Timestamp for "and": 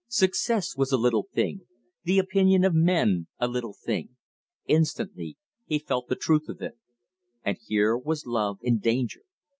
7.45-7.59